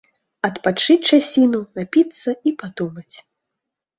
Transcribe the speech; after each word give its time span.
Адпачыць 0.47 1.01
часіну, 1.09 1.59
напіцца 1.79 2.35
і 2.49 2.53
падумаць. 2.63 3.15